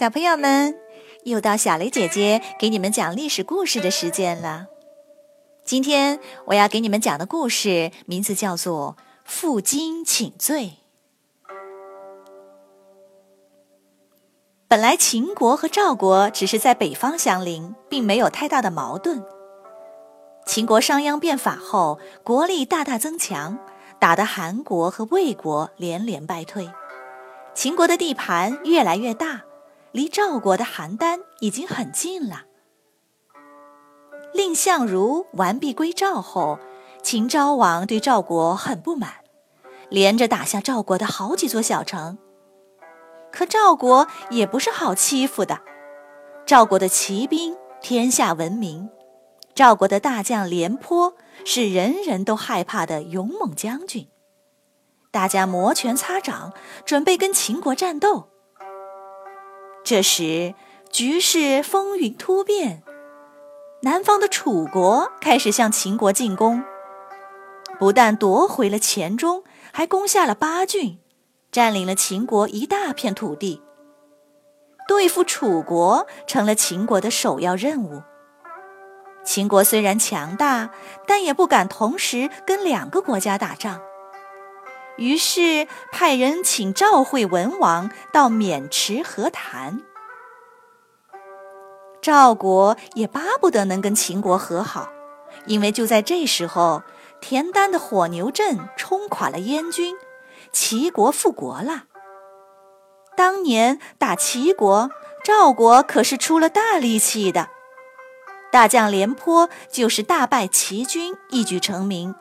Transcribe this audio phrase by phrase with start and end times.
[0.00, 0.80] 小朋友们，
[1.24, 4.64] 又到小雷姐姐给你们讲历史故事的时间了。
[5.62, 10.78] 今天我要给你们讲的故事名字叫做《负荆请罪》。
[14.68, 19.22] 本来秦国和赵国只是在北方相邻，并没有太大的矛盾。
[20.46, 23.58] 秦国商鞅变法后，国力大大增强，
[23.98, 26.70] 打得韩国和魏国连连败退。
[27.54, 29.42] 秦国的地盘越来越大。
[29.92, 32.44] 离赵国的邯郸已经很近了。
[34.34, 36.58] 蔺相如完璧归赵后，
[37.02, 39.14] 秦昭王对赵国很不满，
[39.88, 42.18] 连着打下赵国的好几座小城。
[43.32, 45.60] 可赵国也不是好欺负的，
[46.46, 48.88] 赵国的骑兵天下闻名，
[49.54, 54.08] 赵国的大将廉颇是人人都害怕的勇猛将军，
[55.10, 56.52] 大家摩拳擦掌，
[56.84, 58.28] 准备跟秦国战斗。
[59.90, 60.54] 这时，
[60.92, 62.84] 局势风云突变，
[63.82, 66.62] 南方的楚国开始向秦国进攻，
[67.76, 71.00] 不但夺回了黔中，还攻下了巴郡，
[71.50, 73.60] 占领了秦国一大片土地。
[74.86, 78.00] 对付楚国成了秦国的首要任务。
[79.24, 80.70] 秦国虽然强大，
[81.04, 83.80] 但也不敢同时跟两个国家打仗。
[85.00, 89.80] 于是派人请赵惠文王到渑池和谈。
[92.02, 94.90] 赵国也巴不得能跟秦国和好，
[95.46, 96.82] 因为就在这时候，
[97.18, 99.96] 田单的火牛阵冲垮了燕军，
[100.52, 101.84] 齐国复国了。
[103.16, 104.90] 当年打齐国，
[105.24, 107.48] 赵国可是出了大力气的，
[108.52, 112.14] 大将廉颇就是大败齐军，一举成名。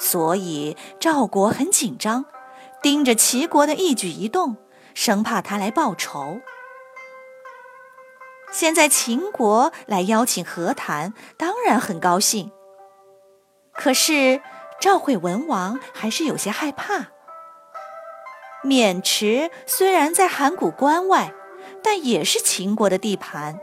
[0.00, 2.24] 所以赵国很紧张，
[2.82, 4.56] 盯着齐国的一举一动，
[4.94, 6.40] 生怕他来报仇。
[8.50, 12.50] 现在秦国来邀请和谈，当然很高兴。
[13.74, 14.40] 可是
[14.80, 17.08] 赵惠文王还是有些害怕。
[18.64, 21.34] 渑池虽然在函谷关外，
[21.82, 23.60] 但也是秦国的地盘。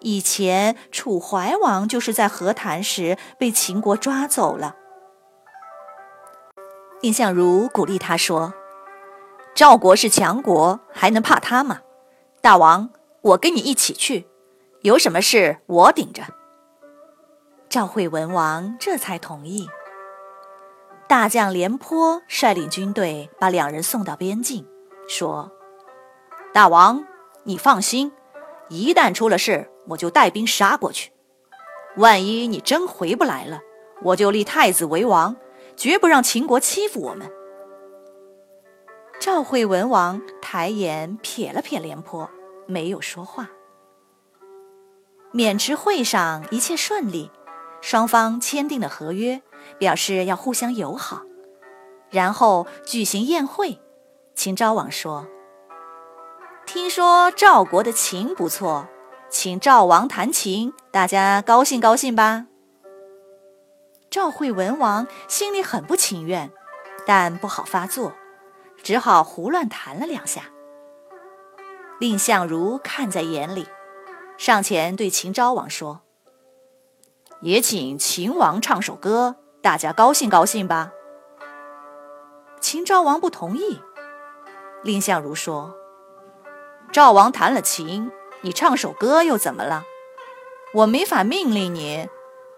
[0.00, 4.74] 以前楚怀王就是在和谈时被秦国抓走了。
[7.00, 8.52] 蔺相如鼓励他说
[9.54, 11.80] ：“赵国是强国，还能怕他吗？
[12.40, 12.90] 大王，
[13.22, 14.26] 我跟你一起去，
[14.82, 16.24] 有什么事我顶着。”
[17.70, 19.68] 赵惠文王这才同意。
[21.06, 24.66] 大将廉颇率领军队把两人送到边境，
[25.08, 25.52] 说
[26.52, 27.04] ：“大王，
[27.44, 28.10] 你放心，
[28.68, 31.12] 一旦出了事，我就带兵杀过去。
[31.96, 33.60] 万一你真回不来了，
[34.02, 35.36] 我就立太子为王。”
[35.78, 37.30] 绝不让秦国欺负我们。
[39.20, 42.28] 赵惠文王抬眼瞥了瞥廉颇，
[42.66, 43.48] 没有说话。
[45.32, 47.30] 渑池会上一切顺利，
[47.80, 49.40] 双方签订了合约，
[49.78, 51.22] 表示要互相友好。
[52.10, 53.78] 然后举行宴会。
[54.34, 55.26] 秦昭王说
[56.66, 58.88] ：“听说赵国的琴不错，
[59.28, 62.46] 请赵王弹琴，大家高兴高兴吧。”
[64.10, 66.50] 赵惠文王心里很不情愿，
[67.06, 68.14] 但不好发作，
[68.82, 70.44] 只好胡乱弹了两下。
[72.00, 73.68] 蔺相如看在眼里，
[74.38, 76.00] 上前对秦昭王说
[77.42, 80.92] ：“也请秦王唱首歌，大家高兴高兴吧。”
[82.60, 83.80] 秦昭王不同意。
[84.84, 85.74] 蔺相如说
[86.90, 89.84] ：“赵王弹了琴，你唱首歌又怎么了？
[90.72, 92.08] 我没法命令你。”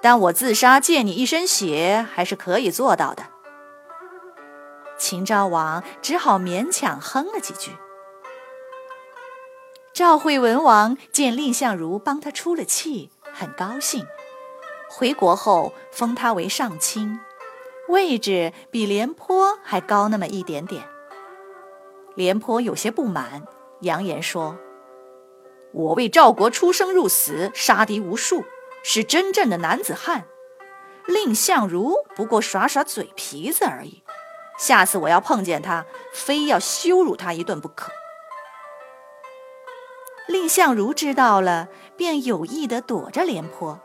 [0.03, 3.25] 但我自杀借你一身血还是可以做到的。
[4.99, 7.73] 秦昭王只好勉强哼了几句。
[9.93, 14.07] 赵惠文王见蔺相如帮他出了气，很高兴。
[14.89, 17.21] 回国后封他为上卿，
[17.89, 20.85] 位置比廉颇还高那么一点点。
[22.15, 23.43] 廉颇有些不满，
[23.81, 24.57] 扬言说
[25.73, 28.45] ：“我为赵国出生入死，杀敌无数。”
[28.83, 30.25] 是真正的男子汉，
[31.07, 34.03] 蔺相如不过耍耍嘴皮子而已。
[34.59, 37.91] 下次我要碰见他，非要羞辱他一顿不可。
[40.29, 43.81] 蔺相如知道了，便有意的躲着廉颇。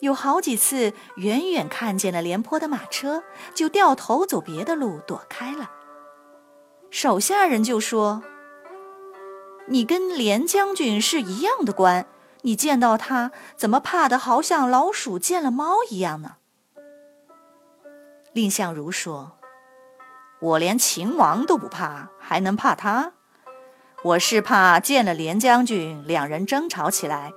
[0.00, 3.22] 有好几次，远远看见了廉颇的马车，
[3.54, 5.70] 就掉头走别的路躲开了。
[6.90, 8.22] 手下人就说
[9.68, 12.06] ：“你跟廉将军是一样的官。”
[12.42, 16.36] 你见到他，怎么怕得好像老鼠见了猫一样呢？
[18.32, 19.38] 蔺相如说
[20.40, 23.14] ：“我连秦王都不怕，还能怕他？
[24.04, 27.32] 我是怕见了廉将军，两人争吵起来，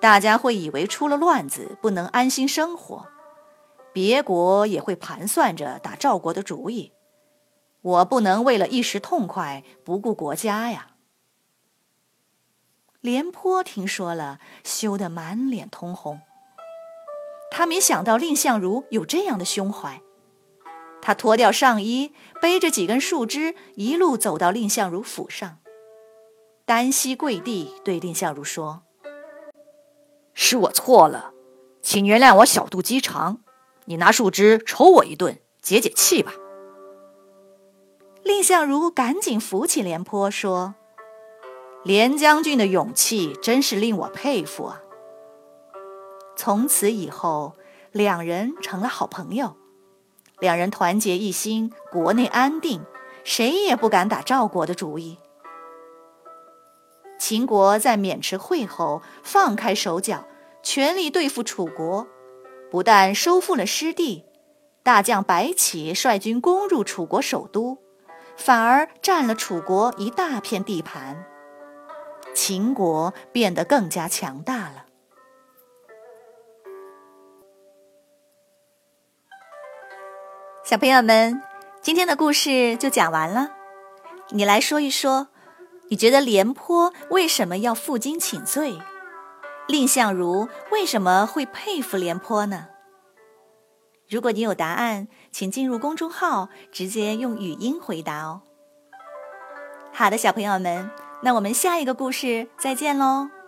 [0.00, 3.06] 大家会以为出了乱子，不能安心生活。
[3.94, 6.92] 别国也会盘算着打赵国的主意，
[7.80, 10.91] 我不能为了一时痛快不顾国家呀。
[13.02, 16.20] 廉颇听说了，羞得满脸通红。
[17.50, 20.00] 他没想到蔺相如有这样的胸怀，
[21.02, 25.58] 他脱掉上衣，背着几根树枝，一路走到蔺相如府上，
[26.64, 28.84] 单膝跪地，对蔺相如说
[30.32, 31.32] ：“是我错了，
[31.82, 33.40] 请原谅我小肚鸡肠。”
[33.86, 36.32] 你拿树枝抽我一顿，解解气吧。
[38.22, 40.76] 蔺相如赶紧扶起廉颇，说
[41.84, 44.82] ：“廉将军的勇气真是令我佩服啊！”
[46.36, 47.54] 从此以后，
[47.90, 49.56] 两人成了好朋友。
[50.38, 52.82] 两人团结一心，国内安定，
[53.22, 55.18] 谁也不敢打赵国的主意。
[57.18, 60.26] 秦国在渑池会后放开手脚，
[60.62, 62.08] 全力对付楚国。
[62.70, 64.24] 不但收复了失地，
[64.82, 67.78] 大将白起率军攻入楚国首都，
[68.36, 71.24] 反而占了楚国一大片地盘。
[72.34, 74.86] 秦国变得更加强大了。
[80.64, 81.42] 小朋友们，
[81.80, 83.50] 今天的故事就讲完了。
[84.30, 85.28] 你来说一说，
[85.88, 88.78] 你觉得廉颇为什么要负荆请罪？
[89.68, 92.68] 蔺相如为什么会佩服廉颇呢？
[94.08, 98.42] 如果你有答案，请进入公众号，直接用语音回答哦。
[99.92, 100.90] 好的，小朋友们，
[101.22, 103.41] 那我们下一个故事再见喽。